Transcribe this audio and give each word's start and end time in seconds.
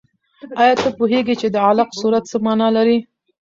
آیا 0.61 0.73
ته 0.81 0.89
پوهېږې 0.97 1.35
چې 1.41 1.47
د 1.51 1.55
علق 1.67 1.89
سورت 1.99 2.23
څه 2.31 2.37
مانا 2.45 2.67
لري؟ 2.77 2.97